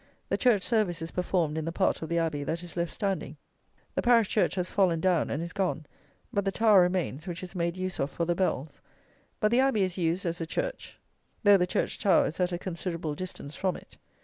[0.29, 3.37] The church service is performed in the part of the Abbey that is left standing.
[3.93, 5.85] The parish church has fallen down and is gone;
[6.33, 8.81] but the tower remains, which is made use of for the bells;
[9.39, 10.97] but the Abbey is used as the church,
[11.43, 13.97] though the church tower is at a considerable distance from it.